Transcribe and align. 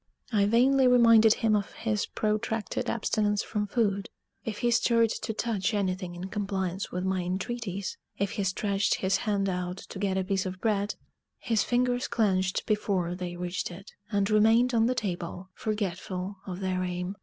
I 0.31 0.47
vainly 0.47 0.87
reminded 0.87 1.35
him 1.35 1.55
of 1.55 1.73
his 1.73 2.07
protracted 2.07 2.89
abstinence 2.89 3.43
from 3.43 3.67
food. 3.67 4.09
If 4.43 4.57
he 4.65 4.71
stirred 4.71 5.11
to 5.21 5.31
touch 5.31 5.75
anything 5.75 6.15
in 6.15 6.27
compliance 6.29 6.91
with 6.91 7.03
my 7.05 7.21
entreaties 7.21 7.99
if 8.17 8.31
he 8.31 8.43
stretched 8.43 8.95
his 8.95 9.17
hand 9.17 9.47
out 9.47 9.77
to 9.77 9.99
get 9.99 10.17
a 10.17 10.23
piece 10.23 10.47
of 10.47 10.59
bread 10.59 10.95
his 11.37 11.63
fingers 11.63 12.07
clenched 12.07 12.65
before 12.65 13.13
they 13.13 13.35
reached 13.35 13.69
it, 13.69 13.91
and 14.11 14.27
remained 14.31 14.73
on 14.73 14.87
the 14.87 14.95
table, 14.95 15.51
forgetful 15.53 16.37
of 16.47 16.61
their 16.61 16.81
aim. 16.83 17.15